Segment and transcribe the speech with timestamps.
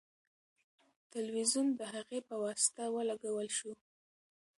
[1.13, 3.71] تلویزیون د هغې په واسطه ولګول شو.